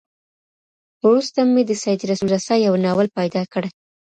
وروسته 1.05 1.39
مي 1.53 1.61
د 1.67 1.71
سيد 1.83 1.99
رسول 2.09 2.29
رسا 2.35 2.55
يو 2.65 2.73
ناول 2.85 3.07
پيدا 3.17 3.41
کړ. 3.53 3.63